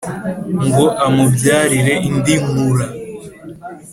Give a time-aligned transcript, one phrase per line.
[0.65, 2.87] Ngo amubyarire indi Nkura,